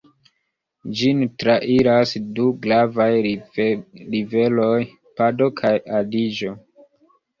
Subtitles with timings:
[1.01, 4.81] Ĝin trairas du gravaj riveroj,
[5.21, 6.57] Pado kaj Adiĝo.